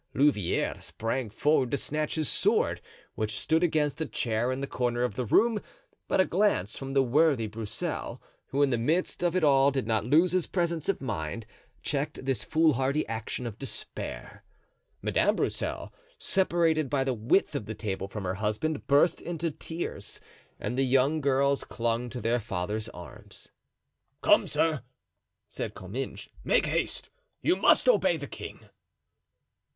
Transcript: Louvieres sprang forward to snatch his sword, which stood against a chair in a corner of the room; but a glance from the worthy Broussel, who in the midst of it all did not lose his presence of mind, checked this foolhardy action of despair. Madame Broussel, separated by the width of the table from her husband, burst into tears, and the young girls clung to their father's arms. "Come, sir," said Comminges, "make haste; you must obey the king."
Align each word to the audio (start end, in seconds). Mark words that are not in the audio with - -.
Louvieres 0.15 0.85
sprang 0.85 1.29
forward 1.29 1.69
to 1.69 1.77
snatch 1.77 2.15
his 2.15 2.27
sword, 2.27 2.81
which 3.13 3.37
stood 3.37 3.61
against 3.61 4.01
a 4.01 4.07
chair 4.07 4.51
in 4.51 4.63
a 4.63 4.65
corner 4.65 5.03
of 5.03 5.13
the 5.13 5.27
room; 5.27 5.61
but 6.07 6.19
a 6.19 6.25
glance 6.25 6.75
from 6.75 6.93
the 6.95 7.03
worthy 7.03 7.45
Broussel, 7.45 8.19
who 8.47 8.63
in 8.63 8.71
the 8.71 8.79
midst 8.79 9.21
of 9.23 9.35
it 9.35 9.43
all 9.43 9.69
did 9.69 9.85
not 9.85 10.03
lose 10.03 10.31
his 10.31 10.47
presence 10.47 10.89
of 10.89 11.01
mind, 11.01 11.45
checked 11.83 12.25
this 12.25 12.43
foolhardy 12.43 13.07
action 13.07 13.45
of 13.45 13.59
despair. 13.59 14.43
Madame 15.03 15.35
Broussel, 15.35 15.93
separated 16.17 16.89
by 16.89 17.03
the 17.03 17.13
width 17.13 17.53
of 17.53 17.65
the 17.67 17.75
table 17.75 18.07
from 18.07 18.23
her 18.23 18.33
husband, 18.33 18.87
burst 18.87 19.21
into 19.21 19.51
tears, 19.51 20.19
and 20.59 20.79
the 20.79 20.83
young 20.83 21.21
girls 21.21 21.63
clung 21.63 22.09
to 22.09 22.19
their 22.19 22.39
father's 22.39 22.89
arms. 22.89 23.49
"Come, 24.23 24.47
sir," 24.47 24.81
said 25.47 25.75
Comminges, 25.75 26.29
"make 26.43 26.65
haste; 26.65 27.11
you 27.43 27.55
must 27.55 27.87
obey 27.87 28.17
the 28.17 28.25
king." 28.25 28.67